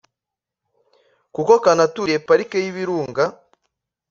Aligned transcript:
kuko 1.33 1.53
kanaturiye 1.63 2.19
parike 2.27 2.57
y’ibirunga 2.63 3.23